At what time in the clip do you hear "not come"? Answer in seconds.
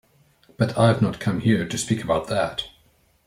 0.99-1.41